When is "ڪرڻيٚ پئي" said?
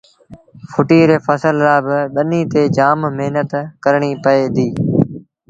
3.83-4.39